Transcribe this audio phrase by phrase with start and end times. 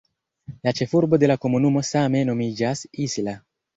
[0.67, 3.37] La ĉefurbo de la komunumo same nomiĝas "Isla".